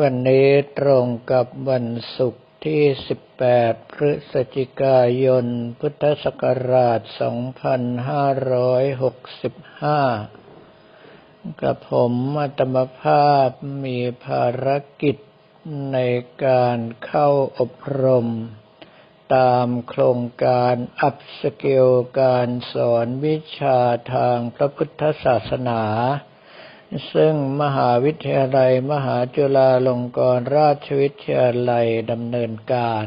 [0.00, 0.48] วันนี้
[0.78, 2.82] ตรงกับวันศุกร์ที่
[3.38, 5.46] 18 พฤศจิกายน
[5.78, 7.14] พุทธศักราช 2565
[11.62, 13.48] กับผมอัตมภาพ
[13.84, 14.68] มีภาร
[15.02, 15.16] กิจ
[15.92, 15.98] ใน
[16.46, 17.28] การเข้า
[17.58, 17.72] อบ
[18.04, 18.28] รม
[19.36, 21.88] ตามโครงการอัพสเกล
[22.20, 23.78] การสอนวิชา
[24.14, 25.82] ทางพระพุทธศาสนา
[27.12, 33.06] ซึ่งมหาวิทยาลัยมหาจุฬาลงกรณราชวิทยาลัยดำเนินการ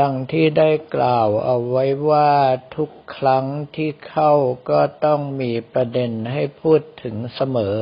[0.00, 2.32] ดังที่ได้กล่าวเอาไว้ว่า
[2.76, 4.32] ทุกครั้งที่เข้า
[4.70, 7.78] ก็ต้องมีประเด็นให้พูดถึงเสมอ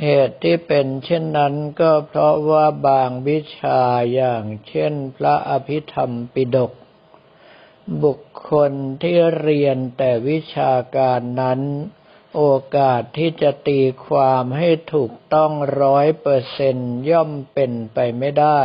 [0.00, 3.80] เหตุที่เป็นเช่นนั้นก็เพราะว่าบางวิชา
[4.14, 6.72] อย่างเช่นพระอภิธรรมปิฎก
[8.02, 8.20] บุค
[8.50, 8.72] คล
[9.02, 11.60] ที่เรียนแต่วิชาการนั้น
[12.34, 12.42] โอ
[12.76, 15.52] กาสที่จะตีความให้ถูกต้อง
[15.82, 16.76] ร้อยเปอร์เซน
[17.10, 18.62] ย่อมเป็นไปไม่ได้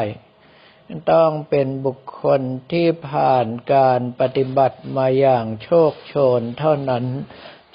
[1.13, 7.05] ต้องเป็นบุคคลที่ผ่านการปฏิบัติมาอย่างโชคโชนเท่านั้น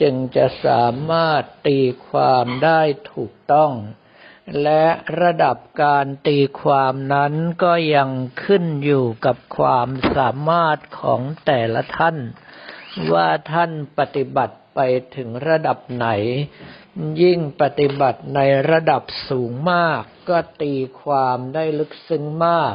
[0.00, 2.80] จึงจะสามารถตีความได้
[3.12, 3.72] ถูกต้อง
[4.62, 4.84] และ
[5.20, 8.10] ระดับการตีความนั้นก็ยัง
[8.44, 12.16] ขึ้นอยู่กับความสามารถของแต่ละท่าน
[13.12, 14.80] ว่าท่านปฏิบัติ ไป
[15.16, 16.08] ถึงระดับไหน
[17.22, 18.40] ยิ่งปฏิบัติใน
[18.70, 22.74] ระดับสูงมาก ก็ตีความได้ลึกซึ้งมาก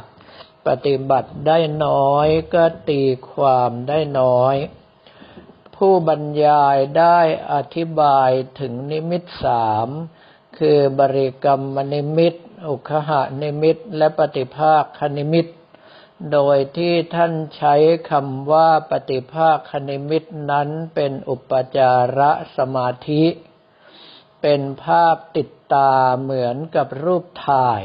[0.68, 4.56] ปฏิบัติได้น้อย ก็ตีความได้น้อย
[5.76, 7.20] ผู้บรรยายได้
[7.54, 9.88] อธิบายถึงนิมิตสาม
[10.58, 12.34] คือบริกรรมนิมิต
[12.70, 14.84] อุคหานิมิต และปฏิภาค
[15.18, 15.46] นิมิต
[16.32, 17.76] โดยที่ท่านใช้
[18.10, 23.26] คำว่าปฏิภาคนิมิตนั้นเป็นอุปจาระสมาธิ
[24.42, 27.84] เป็นภาพติดตาเหมือนกับรูปถ่าย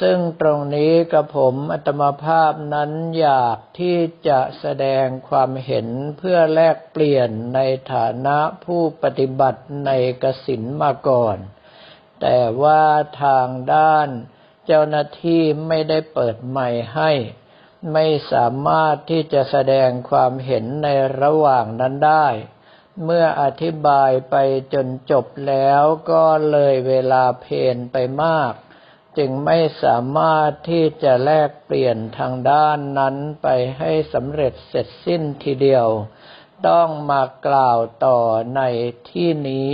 [0.00, 5.86] ซึ่งตรงนี้กับผมอัตมาภาพนั้นอยากที่จะแสดงความเห็น
[6.18, 7.60] เพื่อแลกเปลี่ยนใน
[7.92, 9.90] ฐานะผู้ปฏิบัติใน
[10.22, 11.38] กสินมาก่อน
[12.20, 12.82] แต่ว่า
[13.22, 14.08] ทางด้าน
[14.66, 17.12] เจ้าหน้าที่ไม่ได้เปิดใหม่ให้
[17.92, 20.88] ไม่สามารถที่จะแสดงความเห็นใน
[21.22, 22.26] ระหว่างนั้นได้
[23.04, 24.36] เมื่ออธิบายไป
[24.74, 28.52] จนจบแล้วก็เลยเวลาเพนไปมาก
[29.18, 33.48] จึงไม่สามารถที่จะแลกเปลี่ยนทางด้านนั้นไป
[33.78, 35.88] ให้สำเร็จเสร็จสิ้นทีเดียว
[36.68, 38.18] ต้องมากล่าวต่อ
[38.56, 38.60] ใน
[39.10, 39.70] ที่นี้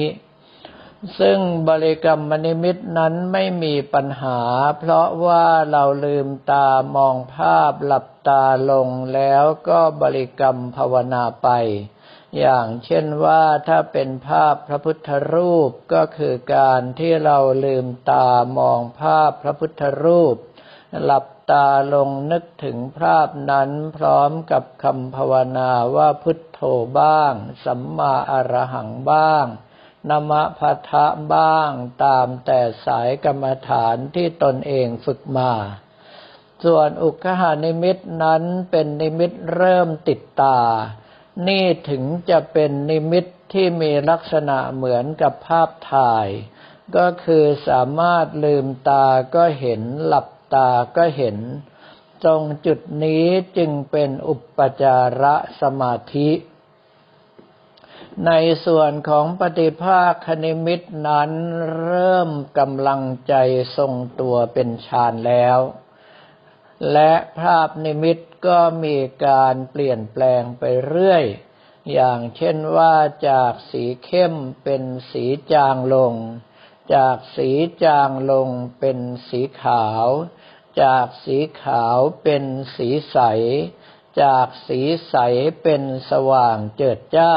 [1.18, 1.38] ซึ่ง
[1.68, 4.40] บริกรรมนิมิตนั้นไม่มีปัญหา
[4.78, 11.48] เพราะว่าเราลืมตามองภาพหลับตาลงแล้วก็บริกรรมภาวนาไป
[12.38, 18.28] อย่างเช่นว่าถ้าเป็นภาพพระพุทธรูปก็คือการที่เราลืมตา
[18.58, 20.36] มองภาพพระพุทธรูป
[21.04, 26.60] หลับตาลงนึกถึงภาพนั้นพร้อมกับคำภาวนาว่าพุทโธ
[27.00, 27.32] บ้าง
[27.64, 29.46] สัมมาอรหังบ้าง
[30.08, 31.70] นมะพัทะบ้าง
[32.04, 35.52] ตามแต่สายกรรมฐานที่ตนเองฝึกมา
[36.64, 40.60] ส่วนอุคหานิมิตนั้นเป็นนิมิตเริ่มติดตา
[41.48, 46.28] นี่ถึงจะเป็นนิมิตที่มีลักษณะเหมือนกับภาพถ่าย
[46.96, 51.36] ก็คือสามารถลืมตาก็เห็นหลับตาก็เห็น
[52.22, 53.24] ตรงจุดนี้
[53.56, 56.30] จึงเป็นอุปจาระสมาธิ
[58.26, 58.32] ใน
[58.66, 61.30] ส่วนของปฏิภาคคณิมิตนั้น
[61.82, 63.34] เริ่มกำลังใจ
[63.76, 65.58] ทรงตัวเป็นฌานแล้ว
[66.92, 71.24] และภาพนิมิตก็มีการเปลี่ยนแปลงไปเรื่อย
[71.92, 72.94] อย่างเช่นว่า
[73.28, 76.14] จากสีเข้มเป็นสีจางลง
[76.94, 77.50] จากสี
[77.84, 78.48] จางลง
[78.78, 78.98] เป็น
[79.28, 80.06] สีขาว
[80.82, 82.44] จากสีขาวเป็น
[82.76, 83.18] สีใส
[84.22, 85.16] จากสีใส
[85.62, 87.34] เป็นสว่างเจิดจ้า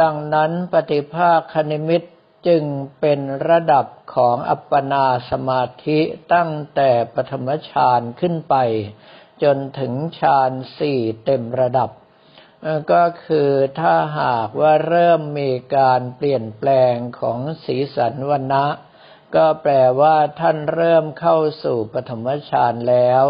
[0.00, 2.02] ดังนั้นปฏิภาคนิมิต
[2.48, 2.64] จึง
[3.00, 5.98] เป็นระดับของอัปปนาสมาธิ
[6.34, 8.56] ตั้งแต่ปฐมฌานขึ้นไป
[9.42, 11.90] จนถึงฌานสี่เต็มระดับ
[12.92, 13.50] ก็คือ
[13.80, 18.66] ถ้าหากว่าเริ่มมีการเปลี่ยนแปลงของสีสันวันนะ
[19.34, 23.24] ก็แปลว่าท่านเริ่มเข้าสู่ปฐมฌานแล้ว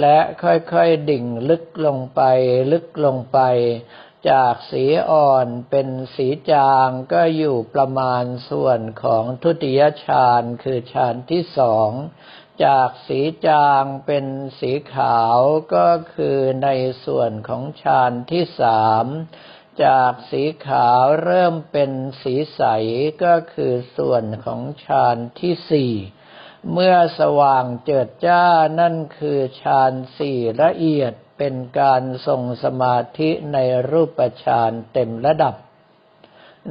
[0.00, 2.22] และค่อยๆดิ่งลึกลงไป
[2.72, 3.38] ลึกลงไป
[4.30, 11.90] จากสีอ่อนเป็นสีจางก็อยู่ประมาณส่วนของทุติยฌานคือฌานที่สอง
[12.64, 14.26] จากสีจางเป็น
[14.60, 15.38] สีขาว
[15.74, 16.68] ก็คือใน
[17.04, 19.06] ส่วนของฌานที่สาม
[19.84, 21.90] จากสีขาวเริ่มเป็น
[22.22, 22.62] สีใส
[23.24, 25.92] ก็คือส่วนของฌานที่สี่
[26.72, 28.46] เมื่อสว่างเจิดจ้า
[28.80, 33.58] นั่นคือฌานสี่ละเอียด เป็นการทรงสมาธิใน
[33.90, 35.54] รูปฌานเต็มระดับ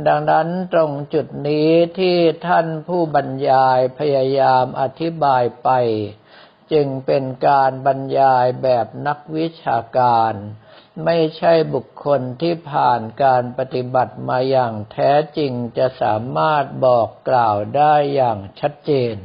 [0.07, 2.17] ดังนั้นตรงจุดนี้ที่
[2.47, 5.69] ท่านผู้บรรยายพยายามอธิบายไป
[6.71, 10.33] จึงเป็นการบรรยายแบบนักวิชาการ
[11.05, 19.15] ไม่ใช่บุคคลที่ผ่านการปฏิบัติมาอย่างแท้จริงจะสามารถบอกกล่าวได้อย่างชัดเจน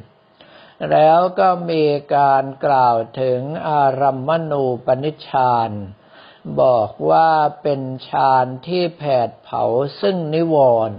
[0.91, 1.85] แล้วก็มี
[2.17, 5.71] การกล่าวถึงอารัมมณูปนิชฌาน
[6.61, 7.31] บอกว่า
[7.63, 9.65] เป็นฌานที่แผดเผา
[10.01, 10.57] ซึ่งนิว
[10.89, 10.99] รณ์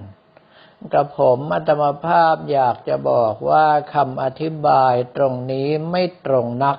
[0.94, 6.78] กระผมอัตมภาพอยากจะบอกว่าคำอธิบายตรงนี้ไม่ตรงนัก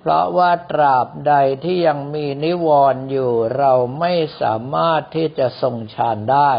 [0.00, 1.34] เพราะว่าตราบใด
[1.64, 6.52] ที่ยังมีนิวรณ์อยู่เราไม่สามารถที่จะทรงฌานได้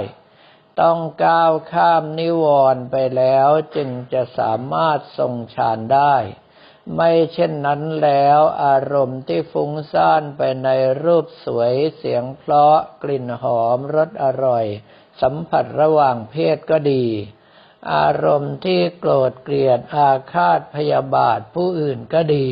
[0.81, 6.15] ต้องก้าวข้ามนิวรณ์ไปแล้วจึงจะสามารถทรงฌานได้
[6.95, 10.69] ไม่เช่นนั้นแล้วอารมณ์ที่ฟุ้งซ่านไปใน
[11.03, 14.65] รูปสวยเสียงเพราะกลิ่นหอมรสอร่อย
[15.21, 17.05] สัมผัสระหว่างเพศก็ดี
[17.93, 22.47] อารมณ์ที่โกรธเกลียดอาฆาตพยาบาทผู้อื่นก็ดี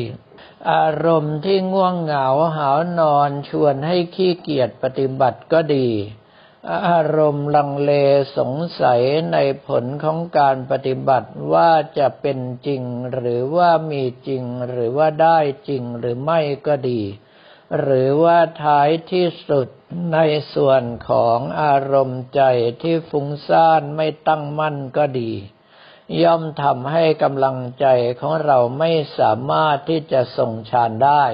[0.72, 5.88] อารมณ์ที่ง่วงเหงาหาวนอนชวนให้ขี้เกียจปฏิบัติก็ดี
[6.72, 7.92] อารมณ์ลังเล
[8.36, 9.02] สงสัย
[9.32, 12.82] ในผลของการปฏิบัติว่าจะเป็นจริง
[13.12, 15.38] หรือว่ามีจริงหรือว่าได้
[15.68, 17.02] จริงหรือไม่ก็ดี
[17.80, 19.68] หรือว่าท้ายที่สุด
[20.12, 20.18] ใน
[20.54, 22.42] ส่วนของอารมณ์ใจ
[22.82, 25.32] ที่ฟุ้งซ่านไม่ตั้งมั่นก็ดี
[26.22, 27.86] ย่อมทำให้กำลังใจ
[28.20, 31.24] ของเราไม่สามารถที่จะส่งฌานได้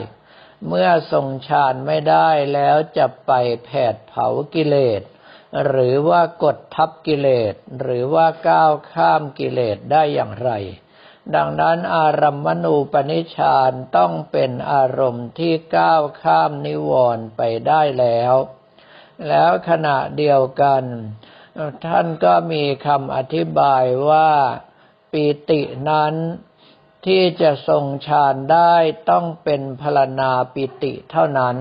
[0.66, 3.32] เมื่อส่งฌานไม่ได้แล้วจะไป
[3.64, 5.02] แผดเผากิเลส
[5.66, 10.50] หรือว่ากดทับกิเลส หรือว่าก้าวข้ามกิเลสได้อย่างไร
[11.34, 18.34] ดังนั้นอารัมมณูปนิชานต้องเป็นอารมณ์ที่ก้าวข้ามนิวรณ์ไปได้แล้ว
[19.28, 20.84] แล้วขณะเดียวกัน
[21.86, 24.30] ท่านก็มีคำอธิบายว่า
[25.12, 25.60] ปีติ
[25.90, 26.14] นั้น
[27.06, 28.74] ที่จะทรงฌานได้
[29.10, 31.56] ต้องเป็นพลนาปิติเท่านั้น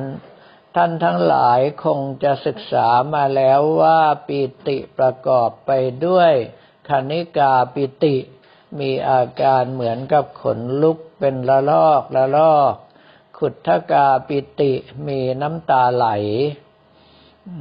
[0.76, 5.72] ท่านทั้งหลายคงจะศึกษามาแล้วว่าปิติประกอบไป
[6.06, 6.34] ด้วย
[6.90, 8.16] คณิกาปิติ
[8.80, 12.74] มีอาการเหมือนกับขนลุกเป็นละลอกละลอก
[13.38, 14.74] ขุทธกาปิติ
[15.08, 16.08] มีน้ำตาไหล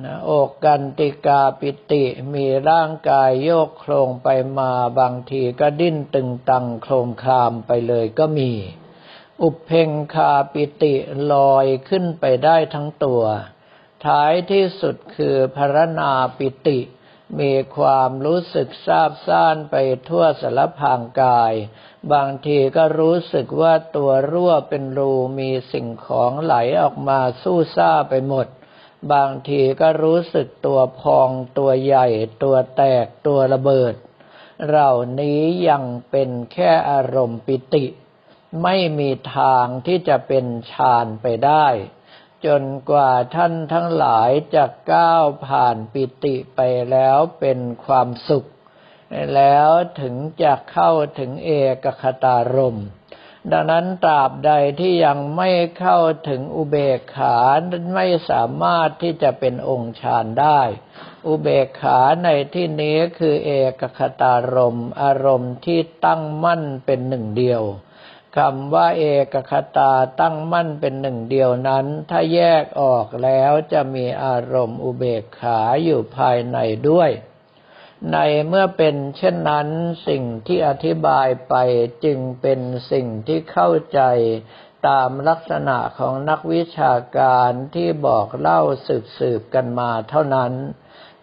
[0.05, 4.29] นะอกกันติกาปิติมีร่างกายโยกโครงไป
[4.59, 8.53] มาบางทีก็ดิ้นตึงตังโครมคลามไปเลยก็มี
[9.43, 10.95] อุเพงคาปิติ
[11.33, 13.25] ลอยขึ้นไปได้ทั้งตัว
[14.07, 16.81] ท้ายที่สุดคือพรณาปิติ
[17.41, 19.75] มีความรู้สึกซาบซ่านไป
[20.09, 21.55] ทั่วสารพางกาย
[22.13, 28.47] บางทีก็รู้สึกว่าตัวรั่วเป็นรูมีสิ่งของไหลออกมาสู้ซ่าไปหมด
[29.13, 32.07] บางทีก็รู้สึกตัวพองตัวใหญ่
[32.43, 33.95] ตัวแตกตัวระเบิด
[34.67, 37.87] เหล่านี้ยังเป็นแค่อารมณ์ปิติ
[38.63, 41.67] ไม่มีทางที่จะเป็นฌานไปได้
[42.47, 46.61] จนกว่าท่านทั้งหลายจะก้าวผ่านปิติไป
[46.91, 48.49] แล้วเป็นความสุข
[49.35, 51.51] แล้วถึงจะเข้าถึงเอ
[51.85, 52.79] กคตารม
[53.53, 57.37] ดังนั้นตราบใดที่ยังไม่เข้าถึงอุเบกขา
[57.95, 60.61] ไม่สามารถที่จะเป็นองค์ฌานได้
[61.27, 63.51] อุเบกขาในที่นี้คือเอ
[63.81, 67.63] กคตารมอารมณ์ที่ตั้งมั่นเป็นหนึ่งเดียว
[68.39, 77.11] คำว่าเอกคตาตั้งมั่นเป็นหนึ่งเดียวนั้น ถ้าแยกออกแล้วจะมีอารมณ์อุเบกขาอยู่ภายในด้วย
[78.13, 78.19] ใน
[78.49, 79.69] เมื่อเป็นเช่นนั้น
[80.09, 81.55] สิ่งที่อธิบายไป
[82.05, 82.61] จึงเป็น
[82.93, 84.01] สิ่งที่เข้าใจ
[84.89, 90.53] ตามลักษณะของนักวิชาการที่บอกเล่าสืบสืบกันมาเท่านั้น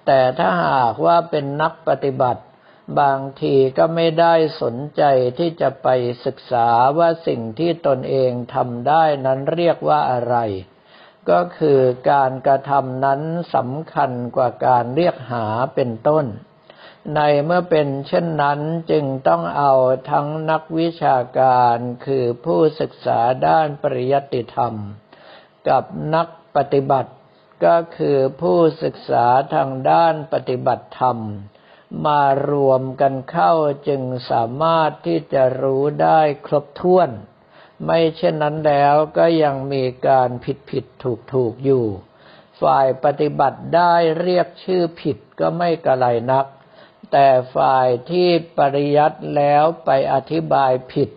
[0.05, 2.41] แต่ถ้าหากว่าเป็นนักปฏิบัติ
[2.99, 5.03] บางทีก็ไม่ได้สนใจ
[5.37, 5.87] ที่จะไป
[6.25, 10.37] ศึกษาว่าสิ่งที่ตนเองทำได้นั้นเรียกว่าอะไร
[11.29, 11.79] ก็คือ
[12.11, 13.21] การกระทำนั้น
[13.55, 16.25] สำคัญกว่าการเรียกหาเป็นต้น
[17.15, 18.59] ในเมื่อเป็นเช่นนั้น
[18.91, 19.73] จึงต้องเอา
[20.11, 24.73] ทั้งนักวิชาการคือผู้ศึกษาด้านปริยัติธรรม
[25.69, 25.83] กับ
[26.15, 27.11] นักปฏิบัติ
[27.65, 31.17] ก็คือผู้ศึกษาทางด้านปฏิบัติธรรม
[32.05, 33.53] มารวมกันเข้า
[33.87, 37.09] จึงสามารถที่จะรู้ได้ครบถ้วน
[37.85, 41.85] ไม่เช่นนั้นแล้วก็ยังมีการผิดผิดถูกถูกอยู่
[42.61, 46.45] ฝ่ายปฏิบัติได้เรียกชื่อผิดก็ไม่กระไรนัก
[47.11, 48.27] แต่ฝ่ายที่
[48.57, 51.09] ปริยัติแล้วไปอธิบายผิด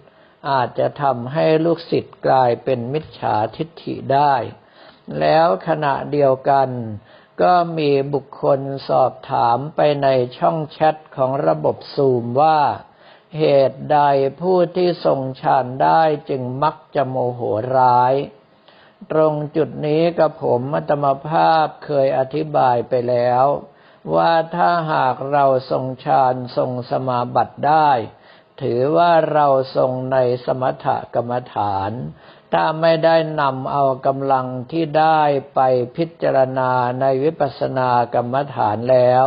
[0.51, 4.35] อาจจะทำให้ลูกศิษย์กลายเป็นมิจฉาทิฏฐิได้
[5.21, 6.69] แล้วขณะเดียวกัน
[7.43, 12.61] ก็มีบุคคลสอบถามไปในช่องแชทของระบบซูมว่า
[13.39, 14.01] เหตุใด
[14.41, 17.41] ผู้ที่ทรงฌานได้จึงมักจะโมโห
[17.79, 18.15] ร้าย
[19.13, 23.45] ตรงจุดนี้กับผมมัตมภาพเคยอธิบายไปแล้ว
[24.15, 27.91] ว่าถ้าหากเราทรงฌานทรงสมาบัติได้
[28.63, 30.17] ถือว่าเราทรงใน
[30.47, 31.93] สมถกรรมฐาน
[32.53, 35.21] ถ้าไม่ได้นำเอากำลังที่ได้
[35.55, 35.61] ไป
[35.97, 39.25] พิจารณาในวิปัสสนากรรมฐานแล้ว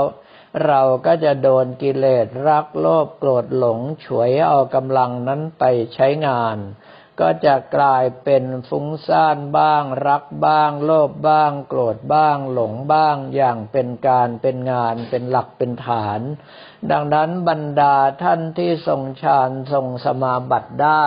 [0.65, 5.63] เราก็จะโดนกิเลสรักโลภโกรธหลงฉวยเอากำลังนั้นไป
[5.93, 6.57] ใช้งาน
[7.19, 16.21] ก็จะกลายเป็นฟุ้งซ่านบ้าง รักบ้าง โลภบ้าง โกรธบ้าง หลงบ้าง อย่างเป็นการเป็นงานเป็นหลักเป็นฐาน
[16.91, 21.05] ดังนั้นบรรดาท่านที่ทรงฌานทรงสมาบัติได้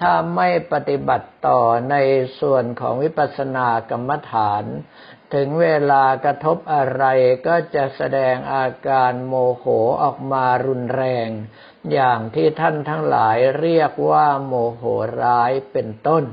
[0.00, 1.96] ถ้าไม่ปฏิบัติต่อใน
[2.40, 4.64] ส่วนของวิปัสสนากรรมฐาน
[5.34, 7.04] ถึงเวลากระทบอะไร
[7.46, 9.64] ก็จะแสดงอาการโมโห
[10.02, 11.28] ออกมารุนแรง
[11.92, 14.82] อย่างที่ท่านทั้งหลายเรียกว่าโมโห
[15.22, 16.24] ร้ายเป็นต้น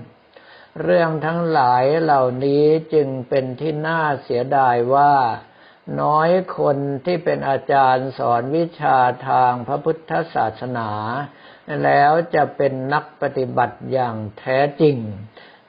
[0.81, 5.13] เรื่องทั้งหลายเหล่านี้จึงเป็นที่น่าเสียดายว่า
[6.01, 8.97] น้อยคนที่เป็นอาจารย์สอนวิชา
[9.27, 10.89] ทางพระพุทธศาสนา
[11.83, 14.97] แล้วจะเป็นนักปฏิบัติอย่างแท้จริง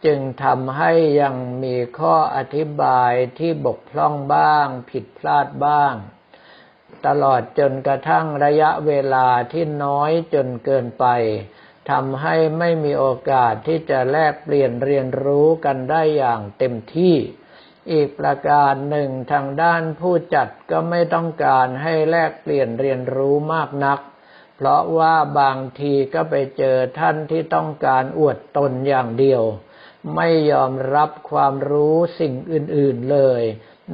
[0.04, 5.94] จึงทำให้ยังมีข้ออธิบายที่บกพร่องบ้าง ผิดพลาดบ้าง
[7.06, 11.06] ตลอดจนกระทั่งระยะเวลาที่น้อยจนเกินไป
[11.90, 17.16] ทำให้ไม่มีโอกาสที่จะแลกเปลี่ยนเรียนรู้กันได้อย่างเต็มที่
[17.92, 24.00] อีกประการหนึ่งทางด้านผู้จัดก็ไม่ต้องการให้แลกเปลี่ยนเรียนรู้มากนัก
[24.60, 29.42] เพราะว่าบางทีก็ไปเจอท่านที่ต้องการอวดตนอย่างเดียว
[30.14, 33.42] ไม่ยอมรับความรู้สิ่งอื่น ๆเลย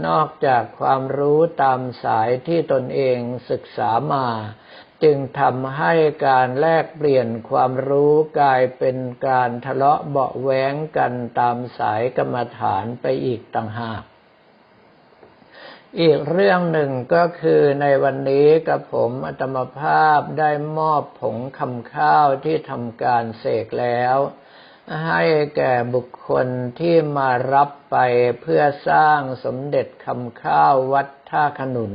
[0.06, 3.18] นอกจากความรู้ตามสายที่ตนเอง
[3.50, 4.28] ศึกษามา
[5.02, 5.92] จึงทำให้
[6.26, 8.97] การแลกเปลี่ยนความรู้กลายเป็น
[9.28, 14.02] การทะเลาะเบาแว้งกันตามสายกรรมฐานไปอีกต่างหาก
[16.00, 24.16] อีกเรื่องหนึ่งก็คือในวันนี้กับผมอัตมภาพได้มอบผงคำข้าวที่ทำการเสกแล้ว
[25.06, 25.22] ให้
[25.56, 26.46] แก่บุคคล
[26.80, 27.96] ที่มารับไป
[28.40, 31.94] เพื่อสร้างสมเด็จคำข้าววัดท่าขนุน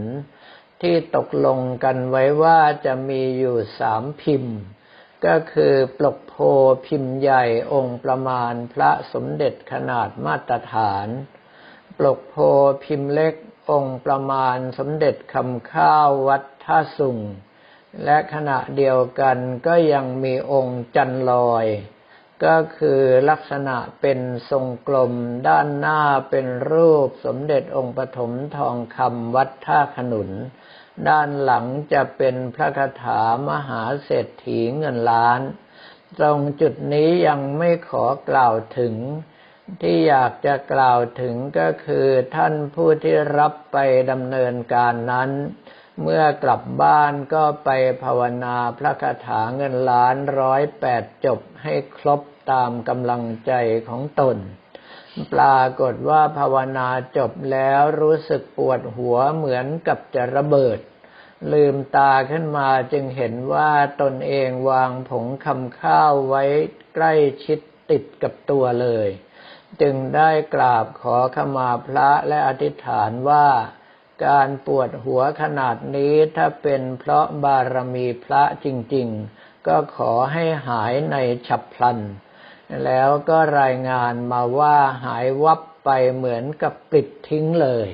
[0.81, 4.57] ที่ตกลงกันไว้ว่าจะมีอยู่สามพิมพ์
[5.25, 6.35] ก็คือปลกโพ
[6.87, 11.07] พิมพ์ใหญ่องค์ประมาณพระสมเด็จขนาดมาตรฐาน
[11.97, 12.35] ปลกโพ
[12.85, 13.35] พิมพ์เล็ก
[13.69, 17.19] องค์ประมาณสมเด็จคำข้าววัดท่าสุง
[18.03, 21.65] และขณะเดียวกันก็ยังมีองค์จันลอย
[22.45, 25.13] ก็คือลักษณะเป็นทรงกลม
[25.47, 30.29] ด้านหน้าเป็นรูปสมเด็จองค์ปฐมทองคำวัดท่าขนุน
[31.09, 35.41] ด้านหลังจะเป็นพระคาถามหาเศรษฐีเงินล้าน
[36.19, 38.93] ตรงจุดนี้ยังไม่ขอกล่าวถึง
[39.81, 43.77] ที่อยากจะกล่าวถึงก็คือท่านผู้ที่รับไป
[44.11, 45.29] ดำเนินการนั้น
[46.01, 47.69] เมื่อกลับบ้านก็ไป
[48.03, 52.21] ภาวนาพระคาถาเงินล้านร้อยแปดจบให้ครบ
[52.51, 53.53] ตามกำลังใจ
[53.89, 54.37] ของตน
[55.33, 60.79] ปรากฏว่าภาวนาจบแล้วรู้สึกปวดหัวเหมือนกับจะระเบิด
[61.53, 63.71] ลืมตาขึ้นมาจึงเห็นว่า
[64.01, 66.43] ตนเองวางผงคำข้าวไว้
[66.95, 67.13] ใกล้
[67.45, 67.59] ชิด
[67.91, 69.09] ติดกับตัวเลย
[69.81, 73.47] จึงได้กราบขอขมาพระและอธิษฐานว่า
[74.25, 79.07] การปวดหัวขนาดนี้ถ้าเป็นเพราะบารมีพระจริง
[79.37, 81.99] ๆ ก็ขอให้หายในฉับพลัน
[82.85, 87.87] แล้วก็รายงานมาว่าหายวับไปเหมือนกับปิดทิ้งเลย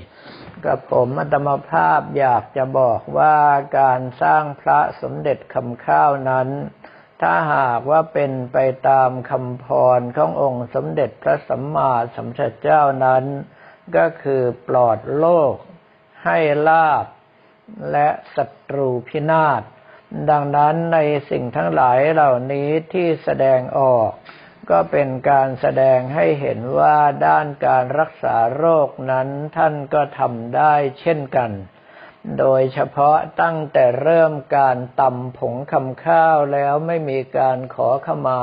[0.65, 3.37] กับผมอัตมภาพอยากจะบอกว่า
[3.79, 6.49] การสร้างพระสมเด็จคำข้าวนั้น
[7.21, 8.57] ถ้าหากว่าเป็นไป
[8.89, 9.65] ตามคำพ
[9.97, 13.23] รขององค์สมเด็จพระสัมมาสัมพุทธเจ้านั้น
[13.95, 15.55] ก็คือปลอดโลก
[16.23, 16.37] ให้
[16.69, 17.05] ลาบ
[17.91, 19.61] และศัตรูพินาศ
[20.29, 20.97] ดังนั้นใน
[21.29, 24.11] สิ่งทั้งหลายเหล่านี้ที่แสดงออก
[24.69, 31.51] ก็เป็นการแสดงให้เห็นว่าด้านการรักษาโรคนั้นท่านก็ทำได้เช่นกัน
[32.39, 38.41] โดยเฉพาะตั้งแต่เริ่มการตำผงคำข้าวแล้วไม่มีการขอขมา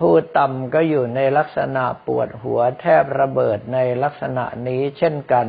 [0.00, 5.48] ผู้ตำก็อยู่ในลักษณะปวดหัวแทบระเบิดในลักษณะนี้เช่นกัน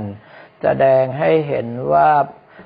[0.62, 2.12] แสดงให้เห็นว่า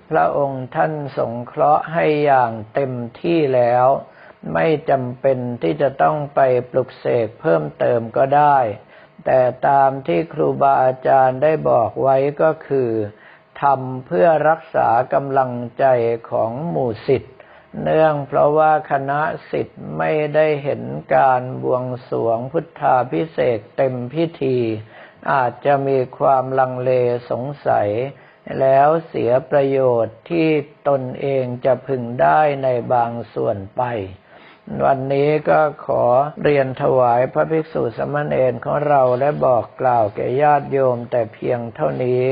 [0.09, 3.87] พระองค์ท่านสงเคราะห์ให้อย่างเต็มที่แล้ว
[4.53, 6.39] ไม่จำเป็นที่จะต้องไป
[6.71, 8.57] ปลุกเสกเพิ่มเติมก็ได้
[9.25, 12.91] แต่ตามที่ครูบาอาจารย์ได้บอกไว้ก็คือ
[13.61, 15.85] ทำเพื่อรักษากำลังใจ
[16.31, 17.35] ของหมู่สิทธิ์
[17.81, 19.21] เนื่องเพราะว่าคณะ
[19.51, 20.81] สิทธิ์ไม่ได้เห็น
[21.15, 24.57] การบวงสรวงพุทธาพิเศษเต็มพิธี
[25.31, 26.91] อาจจะมีความลังเล
[27.29, 27.89] สงสัย
[28.59, 30.49] แล้วเสียประโยชน์ที่
[30.87, 33.83] ตนเองจะพึงได้ในบางส่วนไป
[34.85, 36.03] วันนี้ก็ขอ
[36.43, 42.23] เรียนถวายพระภิกษุสมณเณรของเราและบอกกล่าวแก่ญาติโยมแต่เพียงเท่านี้